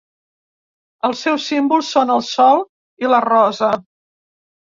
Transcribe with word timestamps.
Els 1.09 1.19
seus 1.25 1.43
símbols 1.49 1.91
són 1.97 2.13
el 2.15 2.25
sol 2.29 2.63
i 3.05 3.11
la 3.13 3.19
rosa. 3.29 3.69